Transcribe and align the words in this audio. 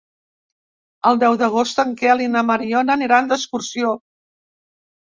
El 1.09 1.19
deu 1.25 1.37
d'agost 1.41 1.83
en 1.85 1.93
Quel 2.01 2.25
i 2.27 2.31
na 2.39 2.45
Mariona 2.49 2.99
aniran 2.99 3.31
d'excursió. 3.35 3.97